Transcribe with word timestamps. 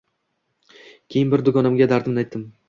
Keyin 0.69 1.35
bir 1.35 1.45
dugonamga 1.51 1.89
dardimni 1.93 2.25
aytdim 2.25 2.51